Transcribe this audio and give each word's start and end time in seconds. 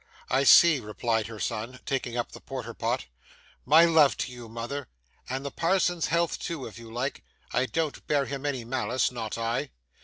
'I 0.31 0.45
see,' 0.45 0.79
replied 0.79 1.27
her 1.27 1.39
son, 1.39 1.79
taking 1.85 2.17
up 2.17 2.31
the 2.31 2.41
porter 2.41 2.73
pot, 2.73 3.05
'my 3.67 3.85
love 3.85 4.17
to 4.17 4.31
you, 4.31 4.49
mother. 4.49 4.87
And 5.29 5.45
the 5.45 5.51
parson's 5.51 6.07
health 6.07 6.39
too 6.39 6.65
if 6.65 6.79
you 6.79 6.91
like. 6.91 7.23
I 7.53 7.67
don't 7.67 8.07
bear 8.07 8.25
him 8.25 8.43
any 8.43 8.65
malice, 8.65 9.11
not 9.11 9.37
I! 9.37 9.69